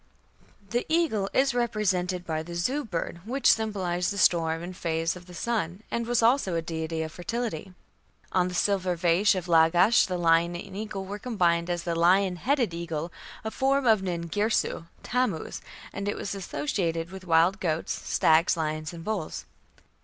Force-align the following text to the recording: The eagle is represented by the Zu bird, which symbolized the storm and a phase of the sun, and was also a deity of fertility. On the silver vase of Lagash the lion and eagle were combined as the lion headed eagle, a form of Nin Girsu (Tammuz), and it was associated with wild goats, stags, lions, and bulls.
The 0.71 0.83
eagle 0.89 1.29
is 1.31 1.53
represented 1.53 2.25
by 2.25 2.41
the 2.41 2.55
Zu 2.55 2.83
bird, 2.85 3.21
which 3.23 3.45
symbolized 3.53 4.11
the 4.11 4.17
storm 4.17 4.63
and 4.63 4.73
a 4.73 4.75
phase 4.75 5.15
of 5.15 5.27
the 5.27 5.35
sun, 5.35 5.83
and 5.91 6.07
was 6.07 6.23
also 6.23 6.55
a 6.55 6.61
deity 6.63 7.03
of 7.03 7.11
fertility. 7.11 7.75
On 8.31 8.47
the 8.47 8.55
silver 8.55 8.95
vase 8.95 9.35
of 9.35 9.47
Lagash 9.47 10.07
the 10.07 10.17
lion 10.17 10.55
and 10.55 10.75
eagle 10.75 11.05
were 11.05 11.19
combined 11.19 11.69
as 11.69 11.83
the 11.83 11.93
lion 11.93 12.37
headed 12.37 12.73
eagle, 12.73 13.11
a 13.43 13.51
form 13.51 13.85
of 13.85 14.01
Nin 14.01 14.27
Girsu 14.27 14.87
(Tammuz), 15.03 15.61
and 15.93 16.07
it 16.09 16.17
was 16.17 16.33
associated 16.33 17.11
with 17.11 17.23
wild 17.25 17.59
goats, 17.59 17.91
stags, 17.93 18.57
lions, 18.57 18.93
and 18.93 19.03
bulls. 19.03 19.45